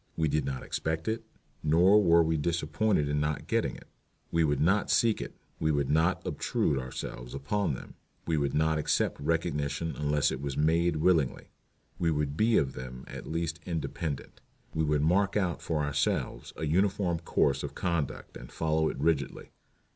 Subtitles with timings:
[0.17, 1.23] We did not expect it,
[1.61, 3.87] nor were we disappointed in not getting it.
[4.31, 5.35] We would not seek it.
[5.59, 7.93] We would not obtrude ourselves upon them.
[8.25, 11.49] We would not accept recognition unless it was made willingly.
[11.99, 14.41] We would be of them at least independent.
[14.73, 19.51] We would mark out for ourselves a uniform course of conduct and follow it rigidly.